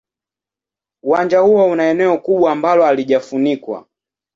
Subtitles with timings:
[1.03, 3.85] Uwanja huo una eneo kubwa ambalo halijafunikwa.